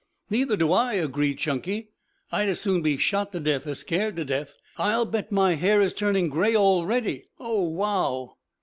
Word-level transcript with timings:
"Neither 0.31 0.57
do 0.57 0.71
I," 0.73 0.93
agreed 0.93 1.37
Chunky. 1.37 1.91
"I'd 2.31 2.49
as 2.49 2.59
soon 2.59 2.81
be 2.81 2.97
shot 2.97 3.31
to 3.33 3.39
death 3.39 3.67
as 3.67 3.81
scared 3.81 4.15
to 4.15 4.25
death. 4.25 4.55
I'll 4.77 5.05
bet 5.05 5.31
my 5.31 5.53
hair 5.53 5.79
is 5.79 5.93
turning 5.93 6.27
gray 6.27 6.55
already. 6.55 7.25
Oh, 7.39 7.61
wow!" 7.61 8.37